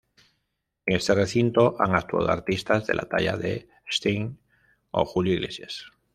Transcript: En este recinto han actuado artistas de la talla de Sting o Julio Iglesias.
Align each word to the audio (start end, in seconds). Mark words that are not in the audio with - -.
En 0.87 0.95
este 0.95 1.13
recinto 1.13 1.75
han 1.79 1.93
actuado 1.93 2.31
artistas 2.31 2.87
de 2.87 2.95
la 2.95 3.03
talla 3.07 3.37
de 3.37 3.69
Sting 3.87 4.33
o 4.89 5.05
Julio 5.05 5.33
Iglesias. 5.35 5.91